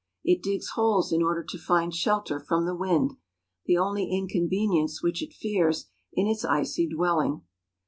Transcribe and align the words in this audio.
It 0.23 0.41
digs 0.41 0.69
holes 0.69 1.11
in 1.13 1.21
order 1.21 1.43
to 1.43 1.57
find 1.59 1.93
shelter 1.93 2.39
from 2.39 2.65
the 2.65 2.73
wind, 2.73 3.13
the 3.67 3.77
only 3.77 4.09
inconvenience 4.09 5.03
which 5.03 5.21
it 5.21 5.31
fears 5.31 5.91
in 6.13 6.25
its 6.25 6.43
icy 6.43 6.87
dwelling. 6.89 7.43